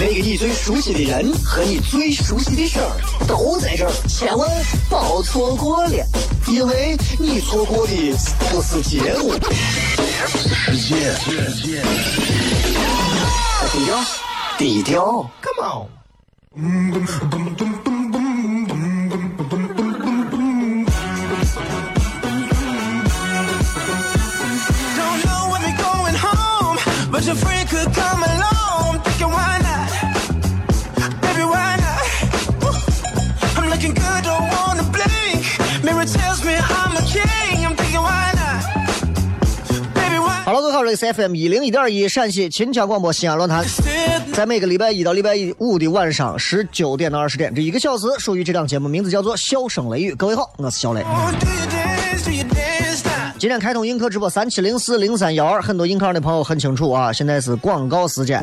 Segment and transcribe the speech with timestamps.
[0.00, 4.48] 那个你最熟悉的人和你最熟悉的声儿都在这儿，千万
[4.88, 6.06] 别错过了，
[6.46, 7.92] 因为你错过的
[8.50, 9.36] 不是结果？
[10.70, 10.94] 低
[13.84, 13.98] 调，
[14.56, 15.88] 低调，Come on。
[40.88, 40.96] Why?
[40.96, 43.64] 哈喽，各位好，这里是 FM 一零一点一陕西秦腔广播西安论坛，
[44.32, 50.12] 在每个礼拜一到礼拜五的晚上十九点到二十点，这一个小时属于这档节目，名字叫做《笑声雷雨》。
[50.16, 51.04] 各位好，我是小雷。
[53.38, 58.40] 今天开通映客直播三七零四零三幺二，很多映客上的朋友很清楚啊，现在是广告时间。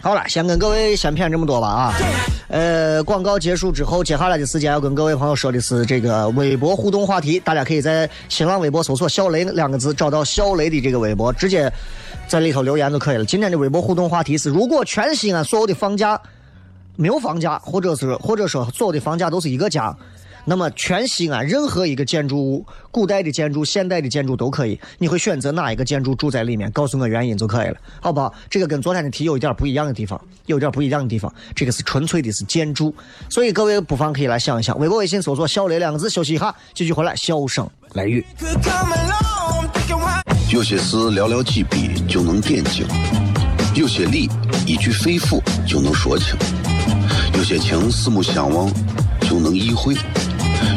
[0.00, 1.94] 好了，先跟各位先谝这么多吧啊。
[2.52, 11.72] 呃，广告结束之后，接下来的时间要跟各位朋友说的是这个微博互动话题，大家可以在新浪微博搜索“小雷”两个字，找到小雷的这个微博，直接
[12.28, 13.24] 在里头留言就可以了。
[13.24, 16.20] 今天的微博互动话题是：如果全西安所有的房价
[16.96, 19.96] 没有房价，或者是或者说所有的房价都是一个价，
[20.44, 26.70] 那么全西安任何一个建筑物，古代的建筑、现代的建筑都可以，你会选择哪一个建筑住在里面？
[26.72, 28.32] 告诉我原因就可以了，好不好？
[28.50, 32.94] 这个跟昨天的题有一点不一样的地方，有点不一样的地方，这个是纯粹的是建筑，
[33.28, 38.24] 所以各位不妨可以来想一想，微博、微信搜索“小雷”两个字，休息一下，继续回来，笑声雷雨。
[40.52, 42.86] 有些事寥寥几笔就能点睛，
[43.74, 44.28] 有些理
[44.66, 46.36] 一句肺腑就能说清，
[47.34, 48.70] 有些情四目相望
[49.22, 49.94] 就能意会，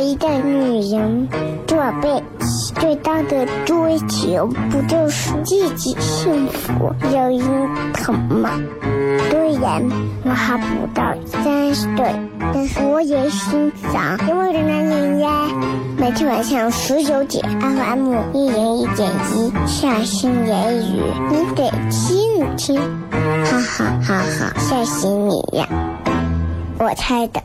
[0.00, 1.28] 一个女人，
[1.66, 8.50] 这辈子最大的追求不就是自己幸福、有人疼吗？
[9.30, 9.82] 虽然
[10.24, 12.14] 我还不到三十岁，
[12.52, 15.48] 但是我也欣赏因为的男人呀。
[15.98, 22.80] 每天晚上十九点，FM 一人一点一，下心言语，你得听听，
[23.44, 25.68] 哈哈哈哈，吓死你呀！
[26.78, 27.42] 我猜的。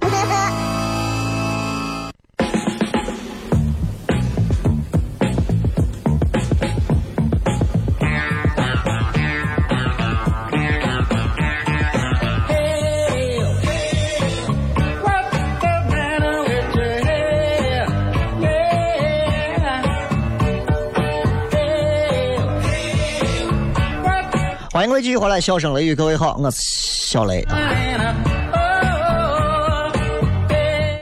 [24.75, 27.55] 欢迎各位继续回来，笑声雷雨，各位好，我是小雷啊。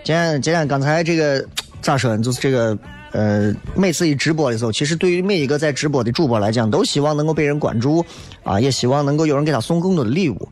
[0.03, 1.44] 今天今天刚才这个
[1.81, 2.22] 咋说呢？
[2.22, 2.78] 就是这个
[3.13, 8.06] 呃，每次一直播的时候，其实对于每一个在直播的主播来讲，都希望能够被人关注
[8.44, 10.47] 啊，也希望能够有人给他送更多的礼物。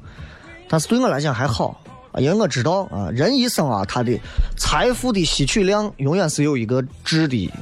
[0.67, 1.79] 但是对我来讲还好
[2.13, 4.19] 啊，因为我知道啊，人一生啊，他的
[4.57, 7.53] 财富的吸取量永远是有一个质的，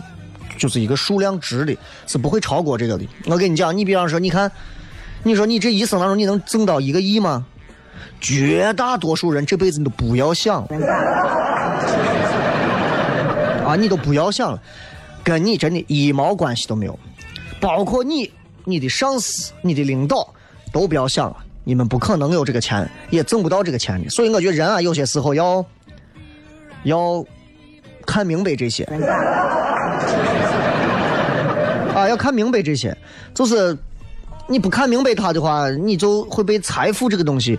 [0.58, 1.76] 就是一个数量值的，
[2.08, 3.06] 是不会超过这个的。
[3.26, 4.50] 我跟你讲，你比方说，你看。
[5.24, 7.46] 你说你这一生当中你能挣到一个亿吗？
[8.22, 10.62] 绝大多数人这辈子你都不要想
[13.66, 14.62] 啊，你都不要想了，
[15.24, 17.00] 跟你真的一毛关系都没有。
[17.62, 18.30] 包括你、
[18.66, 20.34] 你的上司、你的领导
[20.74, 24.10] 都不要想了，你们不可能有这个钱，也挣不到这个钱的。
[24.10, 25.66] 所以我觉得人啊，有些时候要
[26.84, 27.24] 要
[28.06, 28.84] 看明白这些
[31.94, 32.98] 啊，要看明白这些，
[33.34, 33.78] 就是。
[34.50, 37.58] 你不看明白它的话，你就会被财富这个东西，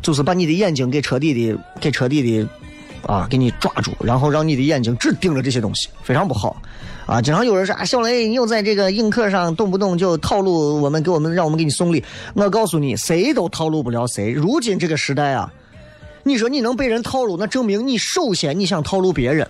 [0.00, 2.48] 就是把你的眼睛给彻底的、给彻底的
[3.04, 6.56] 啊，给你抓住，然后让你的眼睛只盯着这些东西，非常不好。
[7.04, 12.02] 啊，经常有人说啊，小雷，你又在这个映客上动不动就套路我们，给我们让我们给你送礼。
[12.34, 14.30] 我告诉你，谁都套路不了谁。
[14.30, 15.52] 如今这个时代啊，
[16.22, 19.46] 你说你能被人套路，那证明你首先你想套路别人，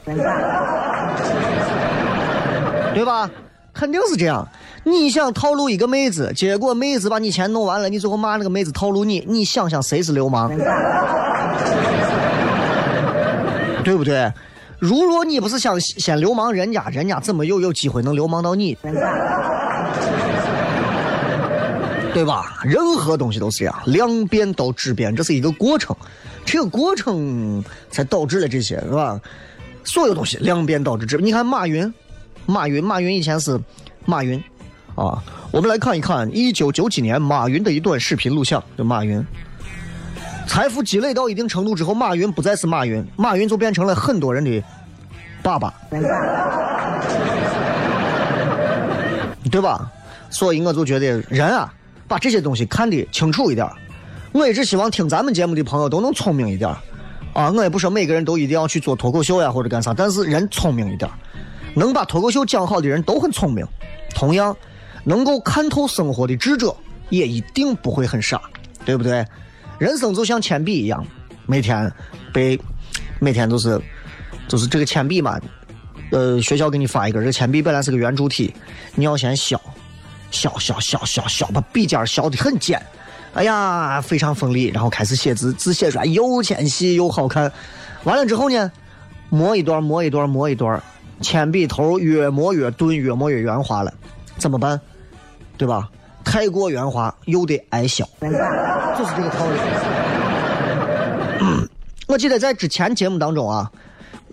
[2.94, 3.30] 对吧？
[3.74, 4.48] 肯定是这样。
[4.84, 10.48] 你想套路一个妹子，结果妹子把你钱弄完了，你最后骂那个妹子套路你，你想想谁是流氓？
[13.82, 14.32] 对不对？
[14.78, 18.76] 如若你不是想先流氓人家，人家怎么又有机会能流氓到你？
[22.12, 22.60] 对吧？
[22.62, 25.96] 任何东西都是这样，量变到质变，这是一个过程，
[26.44, 29.18] 这个过程才导致了这些，是吧？
[29.82, 31.26] 所有东西量变导致质变。
[31.26, 31.92] 你看马云，
[32.46, 33.58] 马云，马云以前是
[34.06, 34.42] 马云
[34.94, 35.22] 啊。
[35.50, 39.24] 我们来看一看一九九几年马云的一段视频录像，就马云。
[40.46, 44.62] 财富积累到一定程度之后，马云不再是马云，马云就变成了很多人的
[45.42, 45.72] 爸爸，
[49.50, 49.90] 对吧？
[50.30, 51.72] 所以我就觉得人啊，
[52.08, 53.68] 把这些东西看得清楚一点。
[54.32, 56.68] 我一直希望听咱们节目的朋友都能聪明一点
[57.32, 57.50] 啊！
[57.50, 61.08] 我也不说每个人都一定要去做脱口秀呀或者干啥，但是人聪明一点，
[61.74, 63.64] 能把脱口秀讲好的人都很聪明。
[64.14, 64.56] 同样，
[65.04, 66.74] 能够看透生活的智者
[67.10, 68.40] 也一定不会很傻，
[68.84, 69.24] 对不对？
[69.78, 71.04] 人生就像铅笔一样，
[71.46, 71.92] 每天
[72.32, 72.58] 被
[73.20, 73.80] 每天都是
[74.48, 75.38] 就是这个铅笔嘛，
[76.10, 78.54] 呃，学校给你发一根，这铅笔本来是个圆柱体，
[78.94, 79.60] 你要先削，
[80.30, 82.80] 削削削削削，把笔尖削的很尖，
[83.34, 87.50] 哎呀，非常锋利，然后开始写字，字写出来又纤细又好看。
[88.04, 88.70] 完了之后呢，
[89.28, 90.80] 磨一段磨一段磨一段，
[91.20, 93.92] 铅笔头越磨越钝，越磨越圆滑了，
[94.38, 94.80] 怎么办？
[95.64, 95.88] 对吧？
[96.22, 99.56] 太过圆滑又得挨削，就是这个道理。
[102.06, 103.72] 我记得在之前节目当中啊，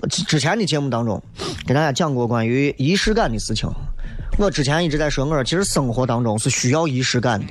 [0.09, 1.23] 之前的节目当中，
[1.65, 3.69] 给大家讲过关于仪式感的事情。
[4.37, 7.45] 我之前一直在说，我说其实生活当中是需要仪式感的。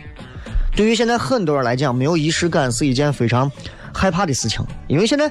[0.77, 3.51] 对于现在很多人来讲，没有仪式感是一件非常
[3.95, 4.63] 害怕的事情。
[4.89, 5.27] 因为现在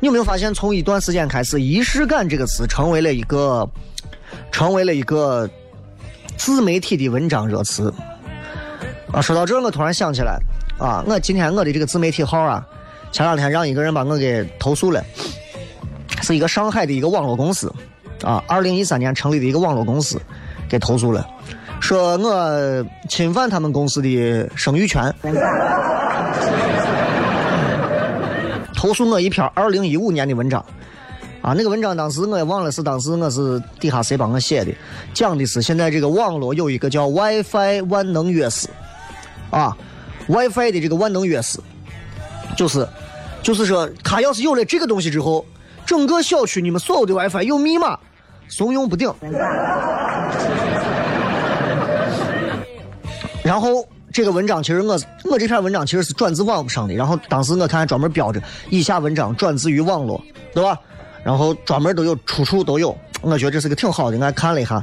[0.00, 3.66] 你有没有发现，从一段时间开始，仪式感这个词成为了一个，
[4.52, 5.48] 成为了一个
[6.40, 7.92] 自媒体的文章热词。
[9.12, 10.38] 啊，说到这，我突然想起来，
[10.78, 12.66] 啊，我今天我的这个自媒体号啊，
[13.12, 15.04] 前两天让一个人把我给投诉了，
[16.22, 17.70] 是一个上海的一个网络公司，
[18.22, 20.18] 啊，二零一三年成立的一个网络公司，
[20.66, 21.28] 给投诉了，
[21.78, 25.14] 说我侵犯他们公司的声誉权，
[28.74, 30.64] 投诉我一篇二零一五年的文章，
[31.42, 34.72] 啊，那个文章当时我也忘了是当时我是底下谁帮我写的，
[35.14, 38.66] 讲的是现在这个网络有一个叫 WiFi 万能钥匙。
[39.50, 39.76] 啊
[40.28, 41.58] ，WiFi 的这个万能钥匙，
[42.56, 42.86] 就是，
[43.42, 45.44] 就是说，他要是有了这个东西之后，
[45.84, 47.98] 整个小区你们所有的 WiFi 有密码，
[48.46, 49.12] 怂恿不顶。
[53.42, 60.22] 然后这个文章其实我我这篇文章其实是转自网上的，然后当时我看专门标着以下文章转自于网络，
[60.54, 60.78] 对吧？
[61.24, 64.82] 然后专门都有出处都有，我觉得这是个挺好的，我看了一下。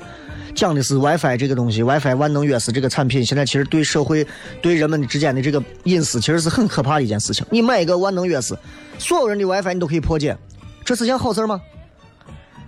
[0.56, 4.26] 讲的是 WiFi 这个东西，WiFi 万能钥匙这个产品，现在其实对社会、
[4.60, 7.46] 对人们之间的这个隐私，其实是很可怕的一件事情。
[7.52, 8.58] 你买一个万能钥匙，
[8.98, 10.36] 所有人的 WiFi 你都可以破解，
[10.84, 11.62] 这是件好事吗？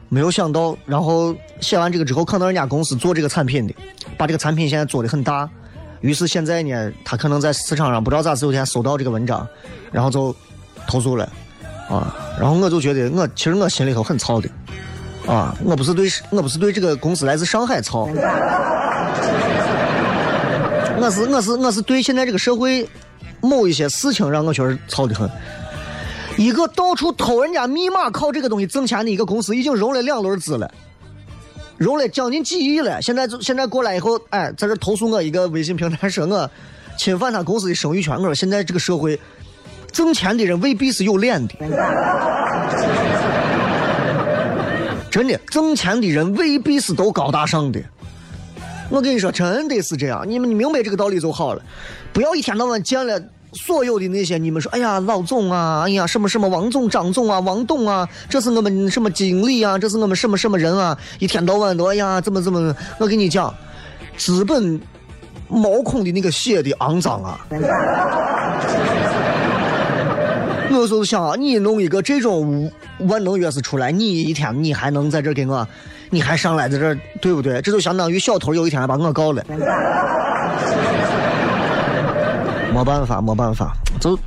[0.08, 3.74] 没有想到，然后写完这个之后，可能人家公司做这个产品的，
[4.18, 5.50] 把这个产品现在做的很大，
[6.02, 9.48] 于是现在呢，他可能在市场上不知道咋子有天搜到这个文章，
[9.92, 10.36] 然后就
[10.88, 11.28] 投诉了，
[11.90, 14.50] 啊，然后我就觉得我其实我心里头很操的。
[15.28, 18.10] 啊，我不是对，我不是对这个公司来自上海操，
[20.98, 22.88] 我是我是我是对现在这个社会
[23.42, 25.30] 某一些事情让我确实操的很。
[26.38, 30.72] 一个到处偷人家密码靠这个东西挣钱的一个公司，已经融了两轮资了，
[31.78, 33.02] 融了将近几亿了。
[33.02, 36.50] 现在就现在过来以后，哎，在这投诉我一个微信平台，说我
[36.98, 38.16] 侵犯他公司的声誉权。
[38.16, 39.20] 我说现在这个社会，
[39.92, 41.54] 挣钱的人未必是有脸的。
[45.10, 47.82] 真的，挣钱的人未必是都高大上的。
[48.90, 50.24] 我跟你说，真的是这样。
[50.28, 51.62] 你们你明白这个道理就好了。
[52.14, 53.20] 不要一天到晚见了
[53.54, 62.76] 所有的那些你们说，哎呀，老总啊，哎呀，什么什么王总、张总啊，王董啊，这是我们什么经理啊，这是我们什么什么人啊，一天到晚都哎呀，怎么怎么？
[63.00, 63.54] 我跟你讲，
[64.16, 64.80] 资本
[65.48, 67.40] 毛孔的那个血的肮脏啊！
[70.72, 75.68] 我就想啊，你弄一个这种万能钥匙出来，你一天你还能在这给我，
[76.10, 77.62] 你还上来在这，对不对？
[77.62, 79.44] 这就相当于小偷有一天把我告了。
[82.74, 84.18] 没办法，没办法，就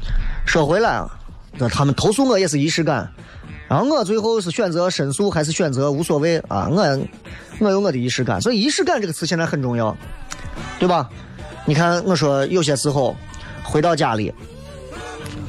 [0.45, 1.09] 说回来啊，
[1.57, 3.09] 那他们投诉我也是仪式感，
[3.69, 6.69] 然后我最后是选择申诉还是选择无所谓啊？
[6.69, 7.01] 我
[7.61, 9.97] 我有我的仪式感，所以仪式感这个词现在很重要，
[10.79, 11.09] 对吧？
[11.65, 13.17] 你看我说有些时候
[13.63, 14.35] 回到家里，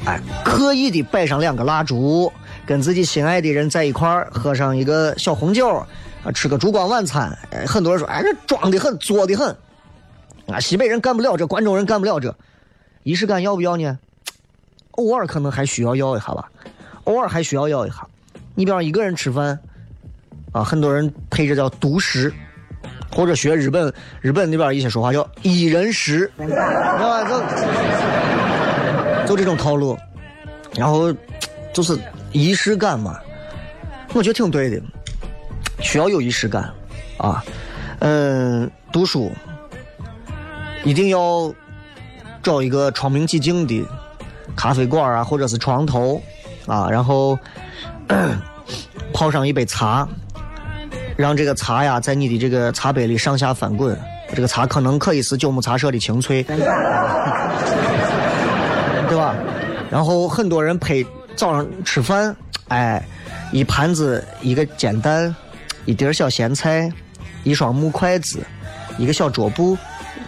[0.06, 2.30] 哎，刻意的摆上两个蜡烛，
[2.66, 5.66] 跟自己心爱的人在一块儿喝上一个小红酒，
[6.22, 7.36] 啊，吃个烛光晚餐。
[7.50, 9.48] 哎，很多人说，哎，这装的很，作的很。
[10.46, 12.34] 啊，西北人干不了这，关中人干不了这，
[13.02, 13.98] 仪式感要不要呢？
[14.92, 16.50] 偶尔可能还需要要一下吧，
[17.04, 18.06] 偶尔还需要要一下。
[18.54, 19.58] 你比方一个人吃饭，
[20.52, 22.30] 啊，很多人配着叫独食，
[23.10, 28.03] 或者学日本日本那边一些说话叫一人食，知道吧？
[29.26, 29.98] 就这种套路，
[30.74, 31.12] 然后
[31.72, 31.98] 就是
[32.32, 33.18] 仪式感嘛，
[34.12, 34.80] 我觉得挺对的，
[35.80, 36.70] 需要有仪式感
[37.18, 37.44] 啊。
[38.00, 39.32] 嗯，读书
[40.84, 41.52] 一定要
[42.42, 43.82] 找一个窗明几净的
[44.54, 46.22] 咖啡馆啊，或者是床头
[46.66, 47.38] 啊，然后
[49.14, 50.06] 泡上一杯茶，
[51.16, 53.98] 让这个茶呀在你的这个茶杯里上下翻滚。
[54.34, 56.44] 这个茶可能可以是九牧茶社的清脆，
[59.08, 59.34] 对吧？
[59.90, 61.06] 然后很多人配
[61.36, 62.34] 早上吃饭，
[62.68, 63.02] 哎，
[63.52, 65.34] 一盘子一个煎蛋，
[65.84, 66.90] 一碟小咸菜，
[67.42, 68.40] 一双木筷子，
[68.98, 69.76] 一个小桌布，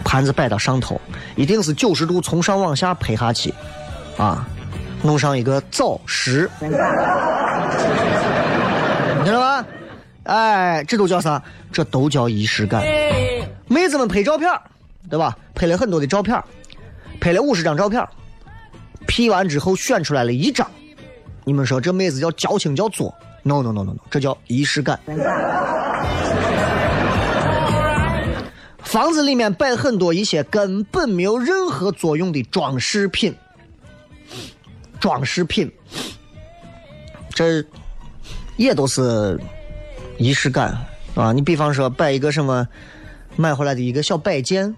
[0.05, 1.01] 盘子摆到上头，
[1.35, 3.53] 一定是九十度从上往下拍下去，
[4.17, 4.47] 啊，
[5.03, 6.71] 弄上一个枣石，听
[9.33, 9.65] 到吗？
[10.25, 11.43] 哎，这都叫啥？
[11.73, 12.83] 这都叫仪式感。
[13.69, 14.51] 妹子们拍照片，
[15.09, 15.37] 对吧？
[15.55, 16.41] 拍了很多的照片，
[17.21, 18.07] 拍了五十张照片
[19.07, 20.71] ，P 完之后选出来了一张。
[21.45, 24.99] 你们说这妹子叫矫情叫作？No No No No No，这叫仪式感。
[28.81, 33.35] 房子里面摆很多一些根本没有任何作用的装饰品，
[35.01, 35.71] 装饰品，
[37.31, 37.65] 这
[38.57, 39.39] 也都是
[40.19, 40.77] 仪式感
[41.15, 41.33] 啊！
[41.33, 42.67] 你比方说摆一个什么？
[43.39, 44.75] 买回来的一个小摆件，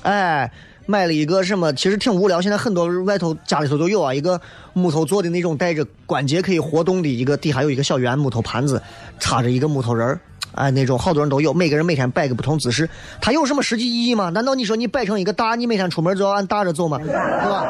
[0.00, 0.50] 哎，
[0.86, 1.72] 买了一个什么？
[1.74, 2.40] 其实挺无聊。
[2.40, 4.40] 现在很多外头家里头都有啊，一个
[4.72, 8.80] 木头做的那种带着关节可以活动的一个，底下有一个小圆木头盘子，
[9.18, 10.20] 插着一个木头人儿，
[10.52, 11.52] 哎，那种好多人都有。
[11.52, 12.88] 每个人每天摆个不同姿势，
[13.20, 14.30] 它有什么实际意义吗？
[14.30, 16.98] 难道你说你摆成一个大，你每天出门就要按大着走吗？
[16.98, 17.66] 对吧？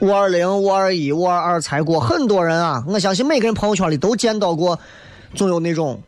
[0.00, 4.78] 五二零、五二一、五二二才过，很多人啊，我相信每个人朋友圈里都见到过，
[5.34, 5.98] 总有那种。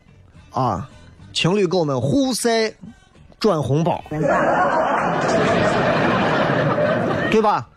[0.51, 0.89] 啊，
[1.33, 2.71] 情侣狗们互晒
[3.45, 4.03] 转红包，
[7.29, 7.67] 对吧？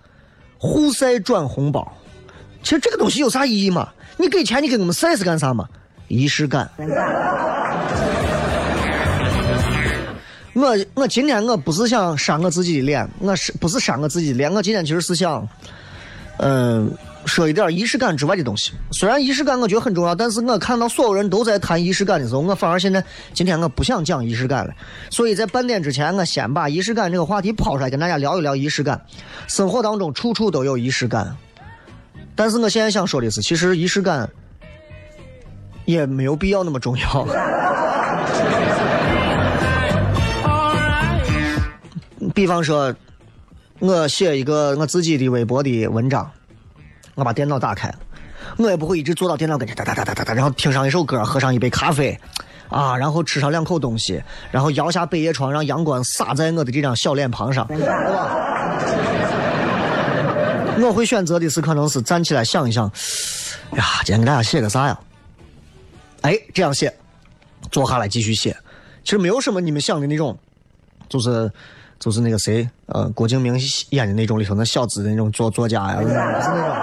[0.56, 1.86] 互晒转红包，
[2.62, 3.90] 其实这个东西有啥意义嘛？
[4.16, 5.68] 你给钱，你给我们晒是干啥嘛？
[6.08, 6.70] 仪式感。
[10.54, 14.50] 我我今天我不是想扇我自己的脸，我是不是扇我自己的脸？
[14.50, 15.46] 我今天其实是想，
[16.38, 16.90] 嗯。
[17.28, 18.72] 说一点仪式感之外的东西。
[18.90, 24.74] 虽然仪式感我觉得很重要，但是我看到所有人都在谈仪式感的时候，我反而现在今天我不想讲仪式感了。
[25.10, 29.00] 所以在半点之前，我先把仪式感这个话题抛出来，跟大家聊一聊仪式感。
[29.46, 31.36] 生活当中处处都有仪式感，
[32.34, 34.28] 但是我现在想说的是，其实仪式感
[35.84, 37.28] 也没有必要那么重要。
[42.34, 42.94] 比方说，
[43.80, 46.30] 我写一个我自己的微博的文章。
[47.18, 47.92] 我把电脑打开，
[48.58, 52.16] 我也不会一直坐到电脑跟前哒哒哒哒哒哒，然后听上一首歌，喝上一杯咖啡，
[52.68, 54.22] 啊，然后吃上两口东西，
[54.52, 57.66] 然后摇下百叶窗，让阳光洒在我的这张小脸庞上，
[60.80, 62.84] 我会选择的是，可能是站起来想一想，
[63.72, 64.96] 呀，今天给大家写个啥呀？
[66.20, 66.94] 哎，这样写，
[67.72, 68.56] 坐下来继续写。
[69.02, 70.38] 其实没有什么你们想的那种，
[71.08, 71.50] 就是。
[71.98, 73.58] 就是那个谁，呃，郭敬明
[73.90, 76.76] 演的那种里头那小资的那种作作家呀，是那种。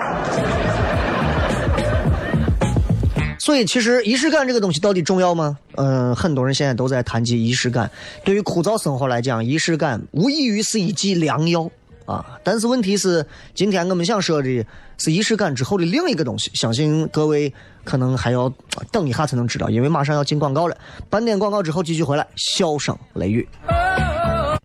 [3.39, 5.55] 所以，其实仪式感这个东西到底重要吗？
[5.75, 7.91] 嗯，很多人现在都在谈及仪式感。
[8.23, 11.69] 对于枯燥生活来讲，仪式感无异于是一剂良药
[12.05, 12.25] 啊。
[12.43, 14.65] 但是问题是，今天我们想说的
[14.97, 17.53] 是仪式感之后的另一个东西，相信各位
[17.83, 18.51] 可能还要
[18.91, 20.75] 等一下才能知道，因为马上要进广告了。
[21.07, 23.47] 半点广告之后继续回来，笑声雷雨。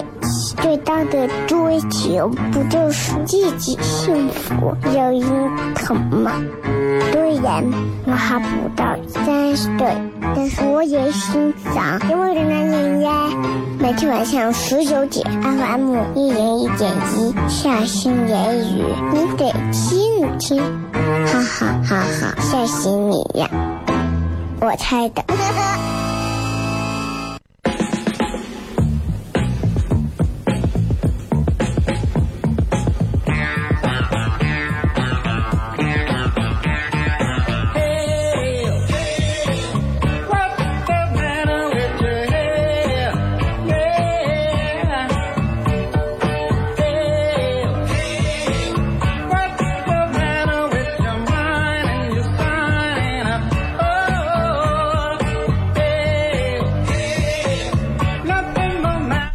[0.61, 6.31] 最大的追求不就是自己幸福、有人疼吗？
[7.11, 7.63] 虽然
[8.05, 9.87] 我还不到三十岁，
[10.35, 13.11] 但是我也心脏因为的男人呀。
[13.79, 20.61] 每天晚上十九点，FM 一人一点一，下心言语，你得听一听，
[21.25, 23.49] 哈哈哈哈，吓死你呀！
[24.61, 25.23] 我猜的。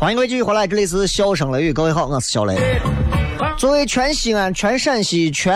[0.06, 2.56] 欢迎各位继续回来，这里是笑声雷雨，各位好，我是小雷。
[3.58, 5.52] 作为全西安、全陕西、全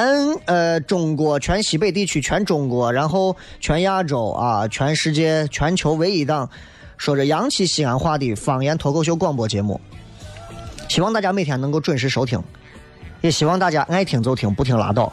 [0.46, 6.50] 呃中国、全西北地区、全中国，然后全亚洲啊、全世界、全球唯一档
[6.96, 9.80] 说着洋气西安话的方言脱口秀广播节目，
[10.88, 12.42] 希望大家每天能够准时收听，
[13.20, 15.12] 也希望大家爱听就听，不听拉倒。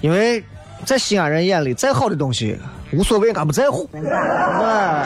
[0.00, 0.42] 因为
[0.84, 2.58] 在西安人眼里，再好的东西
[2.92, 3.88] 无所谓，俺不在乎。
[3.94, 5.04] 哎，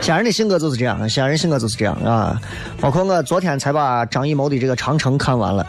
[0.00, 2.40] 西安 人的性格就是这样，西安人性格就是这样啊。
[2.80, 5.66] 包括我昨天才把张艺谋的这个《长城》看完了，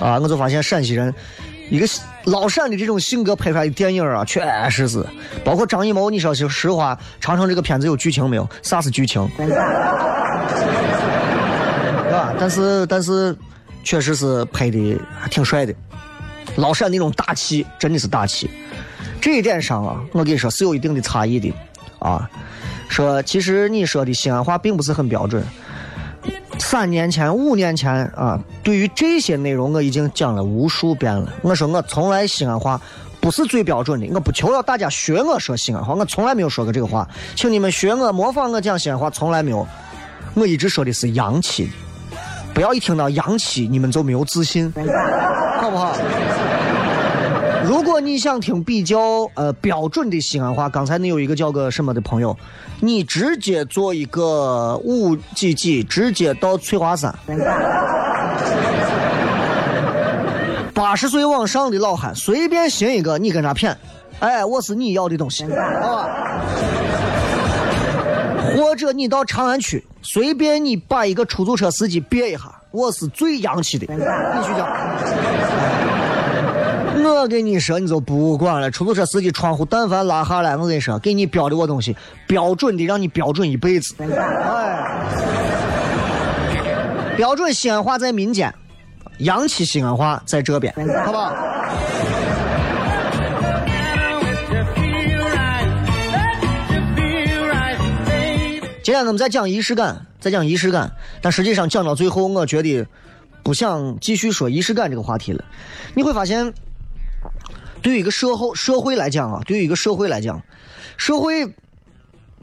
[0.00, 1.12] 啊，我就发现陕西人
[1.70, 1.86] 一个
[2.24, 5.04] 老陕的这种性格拍出来的电影啊，确实是，
[5.44, 8.48] 包括张艺谋，你说句实话，《长城》这个片子有剧情没有？
[8.62, 9.28] 啥是剧情？
[9.38, 9.48] 是
[12.12, 12.34] 吧？
[12.38, 13.36] 但是但是，
[13.84, 15.74] 确实是拍的还挺帅的。
[16.56, 18.50] 老陕那种大气，真的是大气。
[19.26, 21.52] 这一点上啊，我跟你说是有一定的差异的，
[21.98, 22.30] 啊，
[22.88, 25.44] 说其实你说的西安话并不是很标准。
[26.60, 31.34] 三年前、五年前啊，对于这些内容我已经讲了无数遍了。
[31.42, 32.80] 我说我从来西安话
[33.20, 39.66] 不是最标准的，我不求要大家学我说西安话，我从来没有说过这个话，请你们学我模仿我讲西安话，从来没有。
[40.34, 41.70] 我一直说的是洋气的，
[42.54, 44.72] 不要一听到洋气你们就没有自信，
[45.60, 45.96] 好不好？
[47.66, 52.36] 如果你想听比较呃标准的西安话，刚才你有一个叫个什么的朋友，
[52.78, 57.12] 你直接做一个五几几，直接到翠华山，
[60.72, 63.74] 八十岁往上的老汉随便寻一个，你跟他谝，
[64.20, 66.08] 哎，我是你要的东西，好吧？
[68.56, 74.68] 或者你到长安区，随便你把一个出租车司机别一下，我是最洋气的，必须讲。
[77.14, 78.70] 我跟你说，你就不管了。
[78.70, 83.94] 出租车司机窗户但凡拉下来，我跟你说，给你标的我东西，标准的让你标准一辈子。
[83.98, 84.06] 哎，
[87.16, 88.54] 标准西安话在民间，
[89.18, 90.72] 洋气西安话在这边，
[91.04, 91.34] 好不好？
[98.82, 102.86] 今天我们再讲仪式感，再讲仪式感，但实际上讲到最后，我觉得
[103.42, 105.44] 不想继续说仪式感这个话题了。
[105.94, 106.54] 你会发现。
[107.82, 110.42] 对于一个社会社会来讲啊，对于一个社会来讲，
[110.96, 111.46] 社会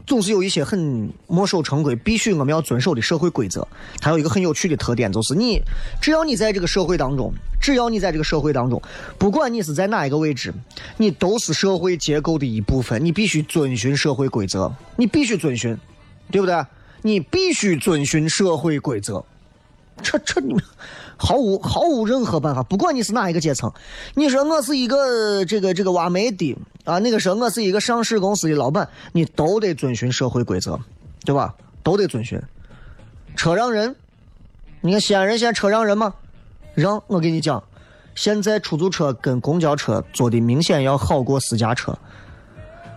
[0.06, 3.66] 总是有一些很墨守成规、必须我们要遵守的社会规则。
[4.00, 5.62] 它有一个很有趣的特点，就是你
[6.00, 8.80] 只要你在这个社会当中，只要你在这个社会当中，
[9.18, 10.52] 不管你是在哪一个位置，
[10.98, 13.02] 你都是社会结构的一部分。
[13.04, 15.78] 你必须遵循社会规则，你必须遵循，
[16.30, 16.64] 对不对？
[17.02, 19.24] 你必须遵循社会规则。
[20.02, 20.62] 这这你们。
[21.16, 23.72] 毫无毫无任何办法，不管你是哪一个阶层，
[24.14, 30.78] 你说我是一个这个这个挖煤的啊，那个说我是一个上市公司的老板，你都得遵循社会规则，
[31.24, 31.54] 对吧？
[31.82, 32.40] 都得遵循。
[33.36, 33.94] 车让人，
[34.80, 36.14] 你看西安人现在车让人吗？
[36.74, 37.62] 让，我跟你讲，
[38.14, 41.96] 现在出租车跟公交车做的明显要好过私家车。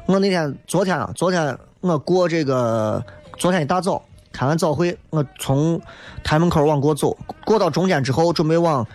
[0.06, 3.04] 我那天昨天啊，昨天我过这个，
[3.38, 4.04] 昨天一大早。
[4.38, 5.82] 开完早会，我从
[6.24, 8.86] 台门口往过走，过到中间之后，准备往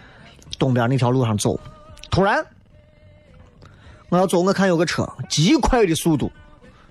[0.56, 1.58] 东边那条路上走。
[2.12, 2.46] 突然，
[4.08, 6.30] 我要走，我看有个车极快的速度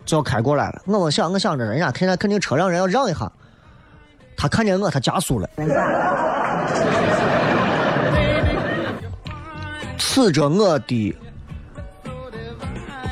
[0.04, 0.82] 就要开过来了。
[0.86, 3.32] 我想，我想着人家肯定肯定车让人要让一下，
[4.36, 5.50] 他看见我，他加速了。
[9.98, 11.16] 刺着我的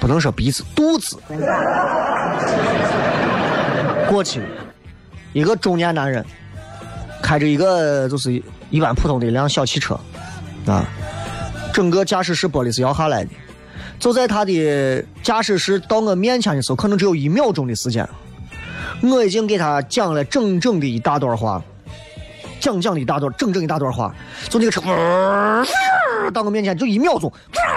[0.02, 1.18] 不能说鼻子，肚子
[4.10, 4.48] 过去了。
[5.34, 6.26] 一个中年男人
[7.22, 10.00] 开着一个就是一般普通的一辆小汽车，
[10.66, 10.86] 啊，
[11.74, 13.30] 整个驾驶室玻璃是摇下来的。
[14.00, 18.08] 就在他的驾驶室到我面前的时候，可能只有一秒钟的时间，
[19.02, 21.62] 我已经给他讲了整整的一大段话，
[22.62, 24.16] 讲讲的一大段，整整一大段话。
[24.48, 24.82] 就那个车，
[26.34, 27.30] 到我面前就一秒钟，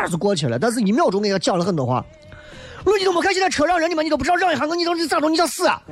[0.09, 0.59] 就过去了。
[0.59, 2.05] 但是一秒钟给他讲了很多话。
[2.85, 4.03] 我说你都没看现在车让人的吗？
[4.03, 5.29] 你都不知道让一下我，你都你咋着？
[5.29, 5.83] 你想死啊？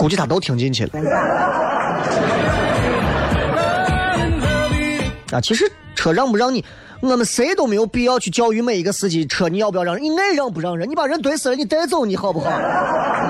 [0.00, 0.92] 我估计他都听进去了。
[5.30, 6.64] 啊，其实车让不让你，
[7.02, 10.02] 我们谁都没有必要去教育每一个司机，车你要不要让人？
[10.02, 10.88] 你爱让不让人？
[10.88, 12.48] 你把人怼死了，你带走你好不好？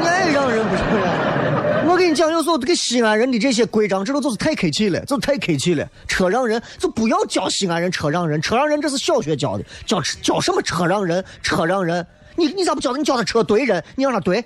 [0.00, 1.88] 你爱让人不让人？
[1.88, 5.84] 我跟你讲，有时候这个西安人的这些规章制度就是太客气了，就是太客气了。
[6.06, 11.24] 车让人就不要教西安人车让人，车让人这是小学教的，教教什么车让人？
[11.42, 12.06] 车让人，
[12.36, 12.98] 你你咋不教他？
[12.98, 14.40] 你教他车怼人，你让他怼。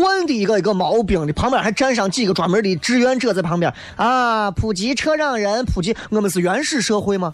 [0.00, 7.32] 惯的一个一个毛病，的旁边还站上几个专门的志愿者在旁边啊，普及车让人，普及，我们是原始社会吗？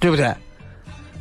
[0.00, 0.34] 对不对？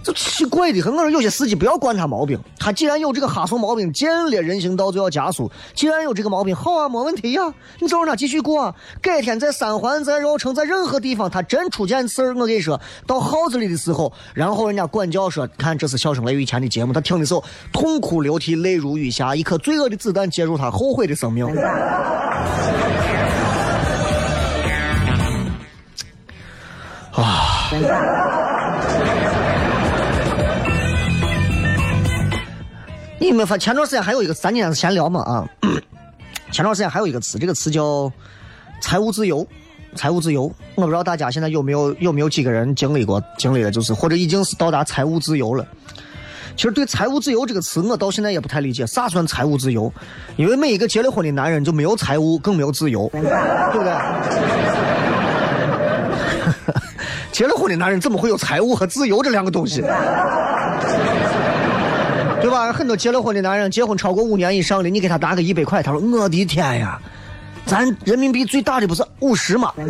[0.04, 0.94] 就奇怪的很。
[0.94, 5.52] 我说有些司机不要惯他毛病，他既然有这个哈怂毛病，见了人行道就要加速。
[5.74, 7.42] 既然有这个毛病，好啊，没问题呀，
[7.80, 8.76] 你就让他继续过啊。
[9.02, 21.46] 改天在三环、在绕城、在任何地方，他真出现事儿，我跟你说，到号子里的时候，然后人家管教说，看这是笑声雷雨前的节目，他听的时候痛哭流涕，泪如雨下，一颗罪恶的子弹接入他后悔的生命。
[27.12, 27.70] 啊。
[33.20, 33.58] 你没发？
[33.58, 35.46] 前段时间还有一个，咱今天闲聊嘛啊。
[36.52, 38.12] 前段时间还有一个词，这个词叫
[38.82, 39.46] 财务自由。
[39.96, 40.44] 财务自由，
[40.76, 45.66] 我不知道大家现在有没有有没有几个人经历过，经历了就是或者已经是到达财务自由了。
[46.56, 49.92] 其实对财务自由这个词，我到现在也不太理解，啥算财务自由？
[50.38, 53.22] 因为每一个结了婚的男人就没有财务，更没有自由，对
[53.74, 53.94] 不对？
[57.34, 59.82] 结了婚的男人怎么会有财务和自由这两个东西？
[62.74, 67.00] 很多结了婚的男人，结婚超过五年以上的，你给他拿个一百块，他说：“我的天呀，
[67.66, 69.74] 咱人民币最大的不是五十吗？”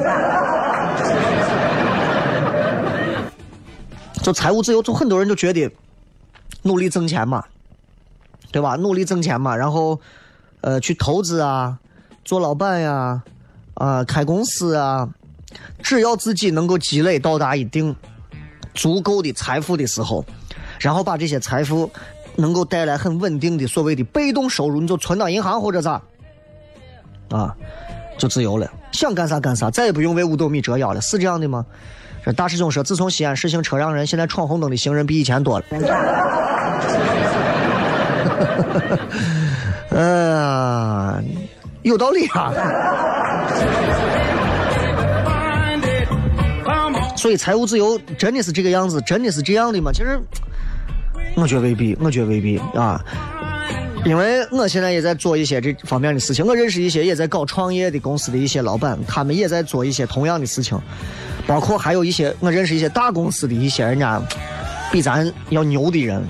[4.22, 5.70] 就财务自由，就很多人就觉得
[6.64, 7.44] 努力挣钱嘛，
[8.52, 8.76] 对吧？
[8.76, 10.00] 努力挣钱嘛，然后
[10.62, 11.78] 呃去投资啊，
[12.26, 13.22] 做老板呀，
[13.76, 15.08] 啊开公司啊，
[15.82, 17.96] 只要自己能够积累到达一定
[18.74, 20.26] 足够的财富的时候，
[20.80, 21.90] 然后把这些财富。
[22.40, 26.02] 能够带来很稳定的所谓的被动收入，你就存到银行或者咋，
[27.30, 27.54] 啊，
[28.18, 31.66] 就自由了，想干啥干啥，再也不用为五斗米折腰了，是这样的吗？
[32.26, 35.66] 这大师兄说，自从西安实行车让人，现在闯红灯的行人比以前多了。
[39.92, 41.22] 哎呀，
[41.82, 42.54] 有道理啊。
[47.16, 49.92] 所以财务自由真的是这个样子，真的是这样的吗？
[49.94, 50.20] 其实。
[51.40, 53.04] 我觉得未必，我觉得未必啊，
[54.06, 56.46] 因为我现在也在做一些这方面的事情。
[56.46, 60.80] 我认识一些也在搞创业的公司的一些老板，他们也在做一些同样的事情。
[61.48, 64.22] 包括还有一些我认识一些大公司的一些人家
[64.92, 66.22] 比咱要牛的人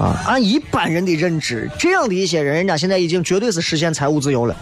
[0.00, 0.20] 啊。
[0.26, 4.56] 按一般人的认知，这样的一些人，人家现在已经绝对是实现财务自由了。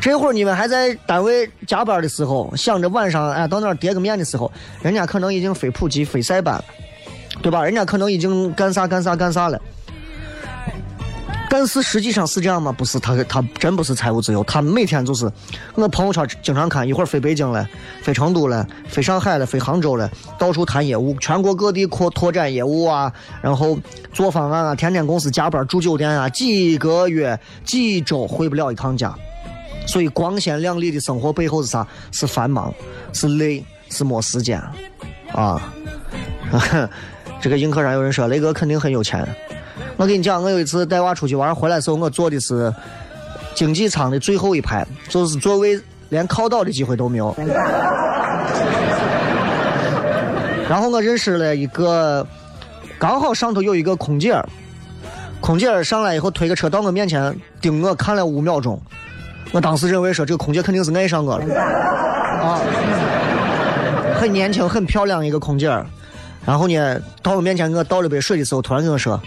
[0.00, 4.50] 这会儿你们还在单位加班的时候，想着晚上哎到那儿叠个面的时候，
[4.82, 6.64] 人家可能已经非普及、非塞班了。
[7.42, 7.64] 对吧？
[7.64, 9.60] 人家可能已经干啥干啥干啥了，
[11.50, 12.70] 但是实际上是这样吗？
[12.70, 15.30] 不是，他他真不是财务自由，他每天就是
[15.74, 17.68] 我朋友圈经常看，一会儿飞北京了，
[18.00, 23.76] 飞成都了，飞上海了，飞杭州了，到处谈业务，全国各地扩拓展业务啊，然后
[24.12, 29.12] 做方案啊，天天公司加班住酒店啊，几个月几周回不了一趟家，
[29.86, 31.86] 所以光鲜亮丽的生活背后是啥？
[32.12, 32.72] 是繁忙，
[33.12, 34.62] 是累，是没时间
[35.32, 35.60] 啊。
[37.42, 39.26] 这个硬客上有人说雷哥肯定很有钱。
[39.96, 42.72] 我跟你讲，我有一次带娃出去玩，回来时候我坐的是
[43.52, 45.78] 经济舱的最后一排，就是座位
[46.08, 47.34] 连靠倒的机会都没有。
[50.70, 52.24] 然后我认识了一个，
[52.96, 54.40] 刚好上头有一个空姐，
[55.40, 58.80] 空姐上来以后推个车到我面前盯我看了五秒钟，
[59.50, 61.44] 我当时认为说这个空姐肯定是爱上我了，
[62.40, 62.60] 啊，
[64.14, 65.68] 很年轻很漂亮一个空姐。
[66.44, 69.20] 然后呢，到我面前给我倒了杯水的时候，突然跟我说：“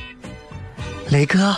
[1.12, 1.56] 雷哥。”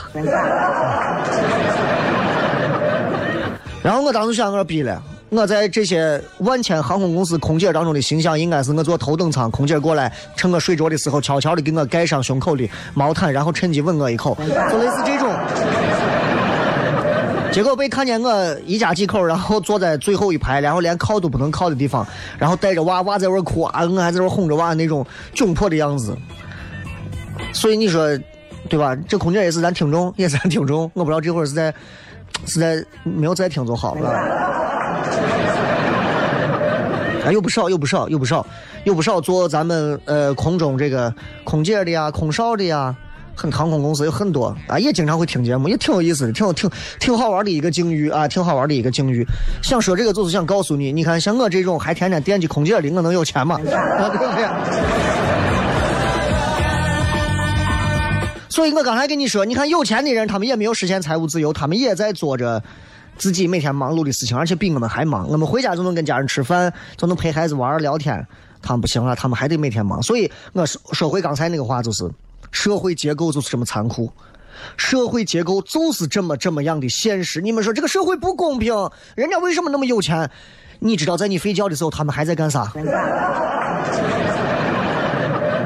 [3.81, 14.37] 然后我当时想，我逼了，我在这些万千航空公司空姐当中的形象，应该是我坐头等舱，空姐过来趁我睡着的时候，悄悄的给我盖上胸口的毛毯，然后趁机吻我一口，
[14.69, 15.33] 就类似这种。
[17.57, 22.05] 结果被看见我一家几口，然后坐在最后一排，然后连靠都不能靠的地方，
[22.37, 26.15] 然后带着娃娃在那哭啊，我还在那哄着娃那种窘迫的样子。
[27.53, 28.15] 所以你说，
[28.69, 28.95] 对吧？
[29.07, 30.83] 这空姐也是咱听众，也是咱听众。
[30.93, 31.73] 我不知道这会儿是在
[32.45, 34.07] 是在没有在听就好了。
[37.25, 38.45] 啊，有不少，有不少，有不少，
[38.83, 41.11] 有不少做咱们呃空中这个
[41.43, 42.95] 空姐的呀、空少的呀，
[43.37, 46.67] 很航空公司有很多啊，也经常会听节目，也挺有意思的，挺有挺
[46.99, 49.23] 挺好玩的一个境遇啊，挺好玩的一个境遇。
[49.61, 53.61] 想说这个就是想告诉你，你看像我这种还天天惦记空姐的，我能有钱吗？
[53.69, 54.47] 啊，对不对？
[58.49, 62.63] 所以我刚才跟你说，你看有钱的人，他们也没有实现财务自由，他们也在做着
[63.15, 65.29] 自己每天忙碌的事情，而且比我们还忙。
[65.29, 68.25] 我们回家就能跟家人吃饭，就能陪孩子玩聊天，
[68.63, 70.01] 他们不行了，他们还得每天忙。
[70.01, 72.09] 所以我说说回刚才那个话，就是
[72.51, 74.11] 社会结构就是这么残酷，
[74.75, 77.41] 社会结构就是这么这么样的现实。
[77.41, 78.73] 你们说这个社会不公平，
[79.15, 80.29] 人家为什么那么有钱？
[80.79, 82.71] 你知道在你睡觉的时候，他们还在干啥？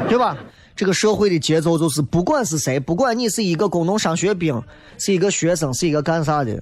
[0.08, 0.38] 对吧？
[0.74, 4.60] 这个社会的节奏就是，不管是谁，不管你是一个工农商学兵，
[4.98, 6.60] 是一个学生，是一个干啥的，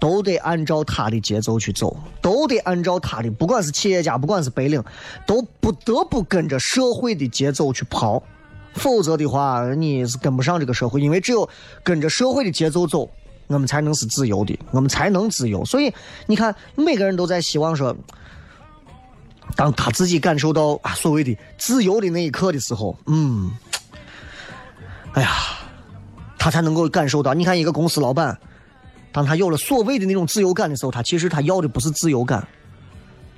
[0.00, 4.82] 都得按照他的节奏去走，都得按照他的，不管是企业家，不管是白领，
[5.26, 8.22] 都不得不跟着社会的节奏去跑，
[8.74, 11.00] 否则的话，你是跟不上这个社会。
[11.00, 11.48] 因为只有
[11.82, 13.08] 跟着社会的节奏走，
[13.46, 15.64] 我们才能是自由的，我们才能自由。
[15.64, 15.92] 所以
[16.26, 17.96] 你看，每个人都在希望说。
[19.56, 23.50] 当他自己感受到啊所谓的自由的那一刻的时候，嗯，
[25.12, 25.28] 哎呀，
[26.38, 27.34] 他才能够感受到。
[27.34, 28.36] 你看，一个公司老板，
[29.12, 32.44] 当他有了所谓的那种自由感的时候，他其实他要的不是自由感。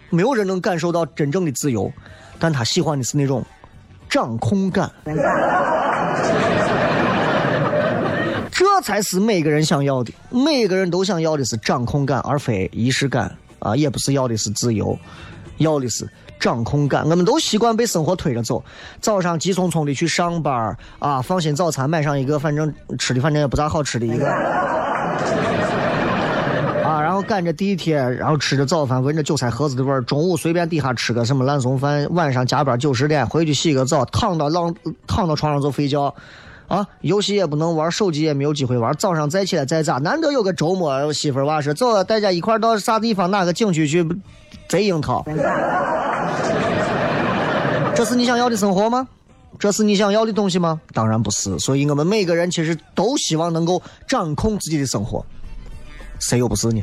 [0.08, 1.92] 没有人能感受到真正的自由，
[2.38, 3.44] 但他喜欢的是那种
[4.08, 4.90] 掌控感。
[8.50, 14.98] 这才是每个人想要的，每个人都想要的是掌控感，而非仪式感啊，也不是要的是自由。
[15.58, 16.06] 要的是
[16.38, 18.62] 掌控感，我们都习惯被生活推着走。
[19.00, 24.26] 早上急匆匆的去上班啊，放心早餐买上一个，反正吃的反正也不咋好吃的一个，
[27.16, 30.02] 后赶着地铁，然后吃着早饭，闻着韭菜盒子的味儿。
[30.02, 34.74] 中午随便底下吃个什么烂怂饭，晚上加班九十点回去洗个澡，躺到浪
[35.06, 36.14] 躺到床上就睡觉。
[36.68, 38.92] 啊，游戏也不能玩，手机也没有机会玩。
[38.96, 39.98] 早上再起来再咋？
[39.98, 44.06] 难得有个周末，媳妇儿娃说走，大家一块到啥地方哪个景区去？
[44.68, 45.24] 贼樱桃，
[47.94, 49.06] 这是你想要的生活吗？
[49.60, 50.80] 这是你想要的东西吗？
[50.92, 51.56] 当然不是。
[51.60, 55.24] 所以我们每个人其实都希望能够掌控自己的生活，
[56.18, 56.82] 谁又不是呢？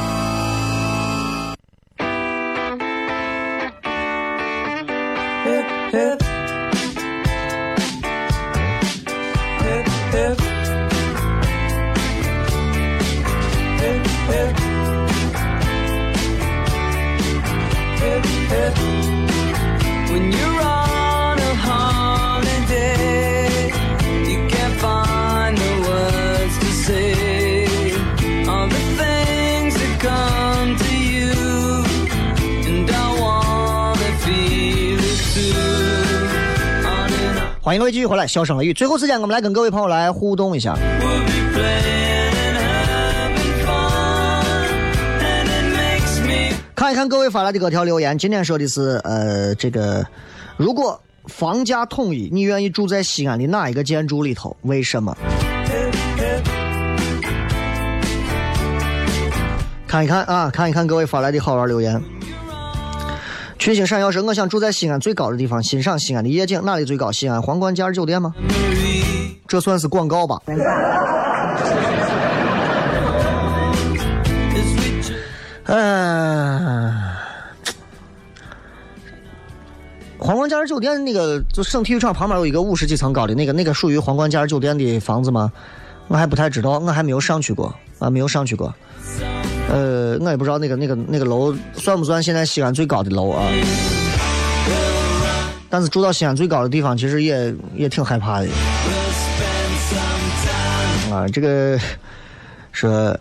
[5.91, 6.21] hip.
[20.11, 20.50] When you
[37.63, 38.73] 欢迎各位继续回来，笑声雷雨。
[38.73, 40.75] 最后时间，我们来跟各位朋友来互动一下。
[46.73, 48.17] 看一看各位发来的各条留言。
[48.17, 50.03] 今天说的是，呃，这个，
[50.57, 54.57] 如果房价统一，你愿意住在西安的哪一个建筑里头？
[54.63, 55.15] 为什么？
[59.87, 62.01] 看一看啊，看一看各位发来的好玩留言。
[63.61, 66.59] 群星闪耀说：“我想住在西安最高的地方，欣赏西安的夜景。
[66.65, 67.11] 哪里最高？
[67.11, 68.33] 西安皇冠假日酒店吗？
[69.47, 70.41] 这算是广告吧？
[75.65, 76.91] 嗯，
[80.17, 85.51] 皇冠假日酒店那个，就省体育场旁边有一个五十几层高的那个，那个属于皇冠假日酒店的房子吗？
[86.07, 88.73] 我还不太知道，我还没有上去过，啊，没有上去过。
[89.71, 93.49] 呃，我也不知道那个那个那个楼算不算现在西安最高的楼啊？
[95.69, 98.47] 但是住到西安最高的地方，其实也也挺害怕的。
[101.09, 101.79] 啊，这个
[102.73, 103.17] 说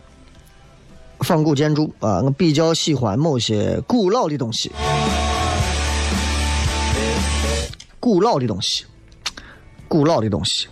[1.20, 4.72] 仿古建筑啊，我比较喜欢某些古老的东西，
[8.00, 8.84] 古老的东西，
[9.86, 10.66] 古老的东西。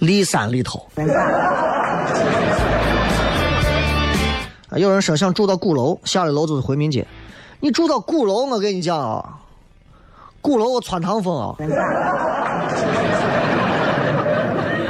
[0.00, 0.86] 骊山里头，
[4.76, 7.06] 有人说想住到鼓楼，下了楼就是回民街。
[7.60, 9.38] 你住到鼓楼，我跟你讲啊，
[10.42, 11.54] 鼓楼我穿堂风啊！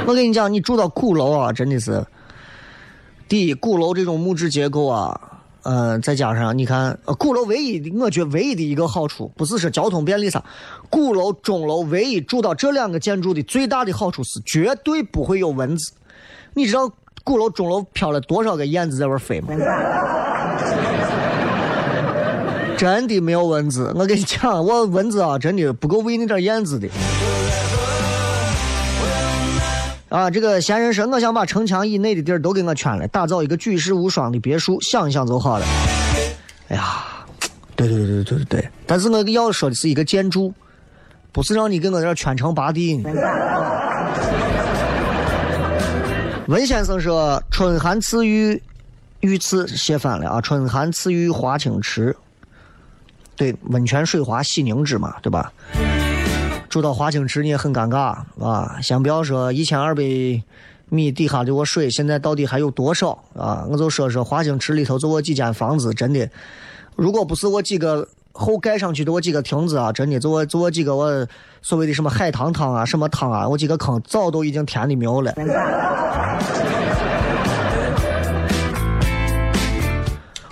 [0.05, 2.05] 我跟你讲，你住到鼓楼啊，真的是，
[3.29, 10.43] 第一，鼓楼这种木质结构啊，呃，再加上你看，呃鼓楼唯一的，我觉得唯一的一个好处，不是说交通便利啥，
[10.89, 15.91] 鼓楼、钟楼唯一住到这两个建筑的最大的好处是，绝对不会有蚊子。
[16.53, 16.91] 你知道
[17.23, 19.49] 鼓楼、钟楼飘了多少个燕子在玩飞吗？
[22.77, 26.87] 真的没有蚊子，我跟你讲，我蚊子啊，真的不够喂那点燕子的。
[30.09, 35.65] 啊，这个闲人说，我想把城墙以内的地儿都给我圈了，打造一个举世无双的别墅，想一想就好了。
[36.69, 37.03] 哎呀，
[37.75, 40.53] 对对对对对对，但是我要说的是一个建筑，
[41.33, 43.03] 不是让你给我这儿圈成八地。
[46.47, 48.63] 文先生说：“春寒赐浴，
[49.19, 50.39] 浴刺写反了啊！
[50.39, 52.15] 春寒赐浴华清池。”
[53.35, 55.51] 对，温泉水滑洗凝脂嘛，对吧？
[56.77, 58.77] 住到华清池你也很尴尬啊！
[58.83, 60.03] 先不要说一千二百
[60.89, 63.65] 米底下的我水，现在到底还有多少啊？
[63.67, 66.29] 我就说说华清池里头就我几间房子，真的，
[66.95, 71.27] 如果不是我几个后盖上去的我几个亭子啊，真的就我就我几个我
[71.63, 75.33] 所谓的什么海棠汤啊，什么汤啊，我几个坑早都已经填的没有了。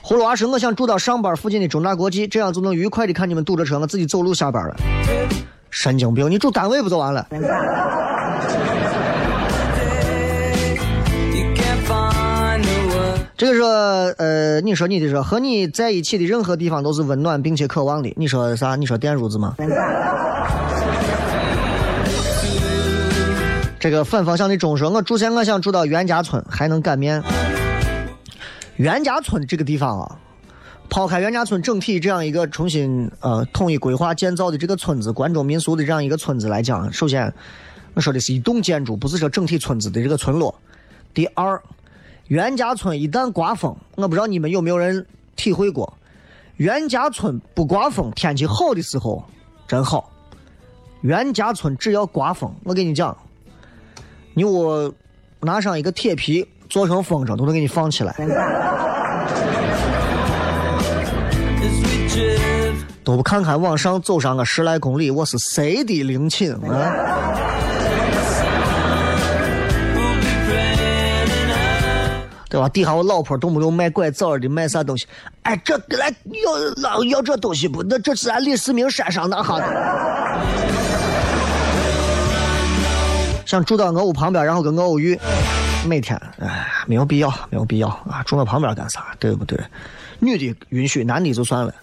[0.02, 4.76] 葫芦娃说：“我想住到上班附近的中大国际，这样就能愉快的看你们堵着车，我自己走路下班了。”
[5.76, 6.32] 神经病！
[6.32, 7.28] 你住单位不就完了？
[13.38, 13.68] 这个说，
[14.18, 18.12] 呃，你说你的说，和你在一起的任何地方都是温暖并且渴望的。
[18.16, 18.78] 你说啥？
[18.78, 19.56] 你说电褥子吗？
[23.78, 27.22] 这个反方向的钟说，我住现我想住到袁家村，还能擀面。
[28.78, 30.16] 袁家村这个地方啊，
[30.90, 37.34] 抛开袁家村整体这样一个重新呃统一规划建造的这个村子，关中民俗的这样一个村子来讲，首先
[37.94, 40.54] 我说的是一栋建筑，不是说整体村子的这个村落。
[41.14, 41.62] 第二，
[42.28, 45.98] 袁家村一旦刮风，我不知道你们有没有人体会过，
[46.58, 49.24] 袁家村不刮风，天气好的时候
[49.68, 50.12] 真好。
[51.02, 53.18] 袁家村只要刮风，我跟你讲，
[54.34, 54.94] 你我
[55.42, 56.48] 拿上一个铁皮。
[56.68, 58.12] 做成风筝都能给你放起来，
[63.04, 66.04] 都不看看往上走上个十来公里，我是谁的。
[66.04, 66.58] 陵寝啊？
[72.50, 72.70] 对吧？
[72.70, 75.06] 底下我老婆动不动卖拐枣的，卖啥东西？
[75.44, 76.14] 哎，这来
[76.86, 77.84] 要要这东西不？
[77.84, 79.66] 那这是俺李世民山上那哈的。
[83.46, 85.20] 想住到我屋旁边，然后跟我偶遇。
[85.86, 88.24] 每天，哎，没有必要，没有必要啊！
[88.26, 89.14] 住我旁边干啥？
[89.20, 89.60] 对不对？
[90.20, 91.74] 女的允许，男的就算了。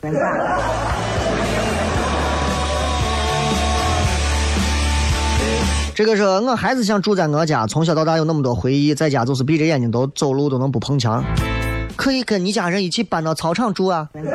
[5.95, 11.23] 这个是我孩子想住在我家，从小到大有那么多回忆，在家就是闭着眼睛都走路都能不碰墙。
[11.95, 14.31] 可以跟你家人一起搬到操场住啊，对吧？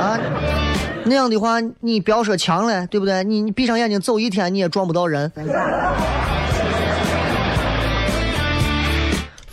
[0.00, 0.18] 啊，
[1.04, 3.22] 那样的话，你不要说墙了，对不对？
[3.22, 5.30] 你你闭上眼睛走一天，你也撞不到人。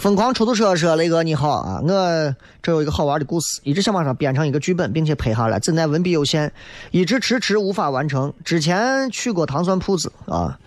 [0.01, 6.51] 疯狂出租车说：“雷哥你好啊，我这有一个好玩的故事，一直想把它编成一个剧本，并且拍下来，怎奈文笔有限，
[6.89, 8.33] 一直迟迟无法完成。
[8.43, 10.57] 之前去过糖蒜铺子啊，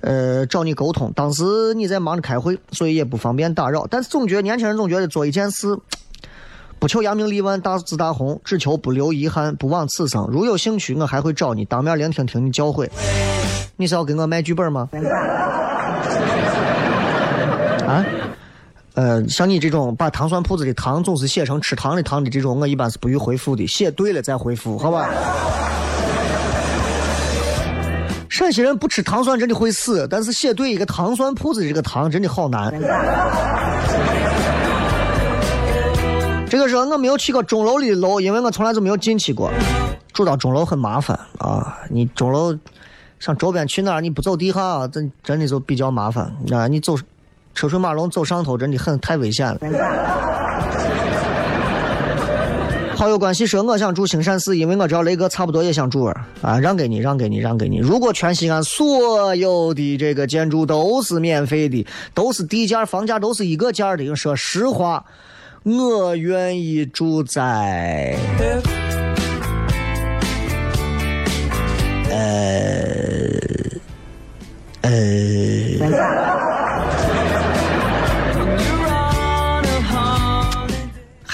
[0.00, 3.86] 呃，找你沟通，当时你在忙着开会，所以也不方便打扰。
[3.90, 5.76] 但是总觉得年轻人总觉得做一件事，
[6.78, 10.26] 不求扬名立万、大紫大红，只求不留遗憾，不枉此生。
[10.32, 12.88] 如有兴趣，我还会找你当面聆听听你教诲。
[13.76, 14.88] 你是要给我卖剧本吗？
[17.86, 18.02] 啊？”
[18.94, 23.66] 呃，像你这种把糖蒜铺子的糖总是写成吃糖的糖的这种，我一般是不予回复的。
[23.66, 25.08] 写对了再回复，好吧？
[28.28, 32.72] 陕西人不吃糖蒜真的会死，但是写对一个糖蒜铺子的这个糖真的好难。
[36.48, 39.50] 这个时候我没有去过钟楼里的楼，因为我从来就没有进去过。
[40.12, 42.54] 住到钟楼很麻烦啊，你钟楼
[43.18, 46.66] 上周边去哪儿你不走地下，真真的就比较麻烦啊！
[46.68, 46.94] 你走
[47.54, 49.58] 车水马龙走上头，真的很太危险了。
[52.94, 57.78] 好友关系说，我想住兴善寺，因为我知道雷哥差不多也想住儿啊，让给你，让给你，让给你。
[57.78, 61.84] 如果全西安所有的这个建筑都是免费的，
[62.14, 65.04] 都是地价房价都是一个价的，说实话，
[65.64, 68.16] 我愿意住在
[72.10, 72.12] 呃
[74.82, 74.90] 呃，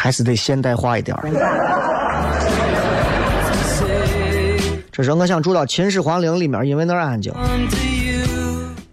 [0.09, 1.29] 还是得现代化一点儿。
[4.91, 7.31] 这是我想住到秦始皇陵里面，因为那儿安静。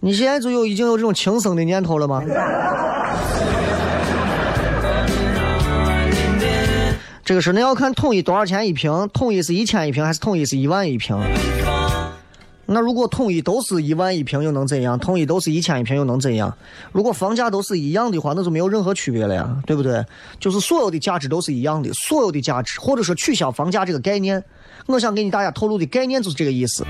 [0.02, 2.22] 你现在就有已经有这种轻生的念头了吗？
[7.24, 11.18] 这个是你要看统一多少钱一平，统一是一千一平还是统一是一万一平？
[12.76, 15.00] 那如果统一都是一万一平又能怎样？
[15.00, 16.54] 统一都是一千一平又能怎样？
[16.92, 20.04] 如果房价都是一样的话，那就没有任何区别了呀，对不对？
[20.42, 24.44] 就是所有的价值都是一样的，所有的价值，或者说取消房价这个概念，
[24.88, 26.86] 我想给你大家透露的概念就是这个意思。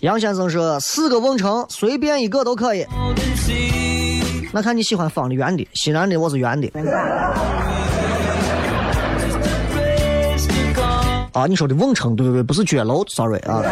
[0.00, 2.84] 杨先生说，四个瓮城随便一个都可以。
[4.52, 6.68] 那看你喜欢方的圆的，西南的我是圆的。
[11.32, 13.62] 啊，你说的瓮城，对对对，不是绝楼，sorry 啊。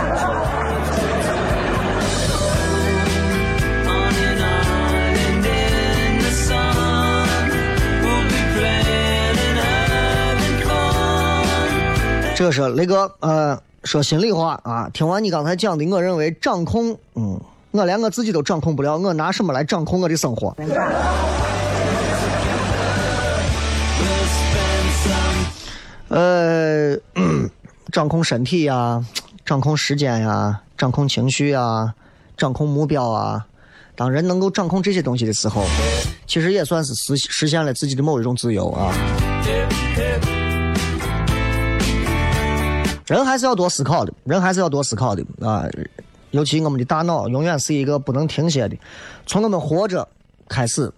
[12.35, 17.39] 这个是雷哥，呃，说心里话啊，听完你刚才讲的，我认为掌控，嗯，
[17.73, 20.57] 我连我自己都掌控不了，我拿什么来掌控我的生活？
[26.11, 26.97] 呃，
[27.93, 29.05] 掌控身体呀，
[29.47, 31.95] 掌控时间呀，掌控情绪呀，
[32.37, 33.47] 掌控目标啊。
[33.95, 35.65] 当人能够掌控这些东西的时候，
[36.27, 38.93] 其实也算是实实现了自己的某一种自由啊。
[43.07, 45.65] 人还是要多思考的，人还是要多思考的啊！
[46.33, 48.77] 尤其我们的大脑永远是一个不能停歇的，
[49.27, 50.07] 从我们活着
[50.49, 50.91] 开始，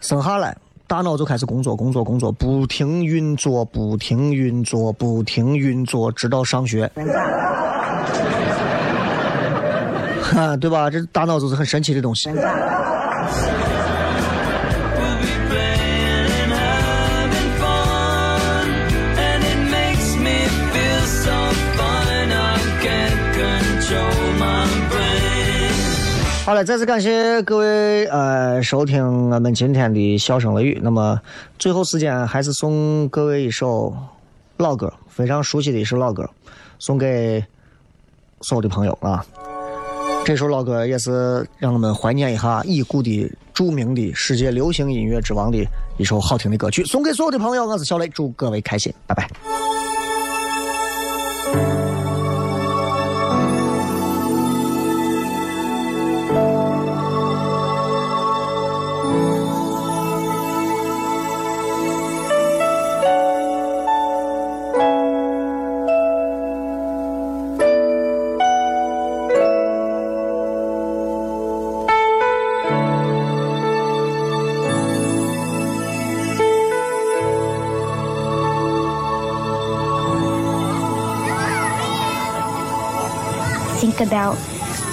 [0.00, 0.56] 生下来。
[0.90, 6.90] 大脑就开始工作，工作，工作，不停运作，不停运作，不停运作，直到上学，
[10.20, 10.90] 哈，对吧？
[10.90, 12.28] 这大脑就是很神奇的东西。
[26.46, 30.80] 好了，再次感谢各位呃收听我们今天的笑声雷雨。
[30.82, 31.20] 那么
[31.60, 33.94] 最后时间还是送各位一首
[34.56, 36.28] 老歌，非常熟悉的一首老歌，
[36.80, 37.44] 送给
[38.40, 39.24] 所有的朋友啊。
[40.24, 45.64] 这首老歌也是让我们怀念一下已故的著名的世界流行音乐之王的
[45.98, 47.64] 一首好听的歌曲，送给所有的朋友。
[47.64, 49.28] 我是小雷，祝各位开心，拜拜。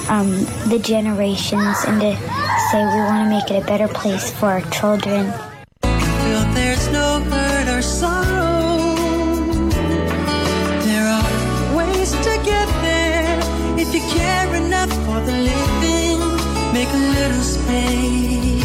[0.10, 0.32] um,
[0.70, 2.16] the generations and to
[2.72, 5.34] say we want to make it a better place for our children.
[12.82, 13.39] There,
[13.78, 16.20] if you care enough for the living,
[16.74, 18.57] make a little space.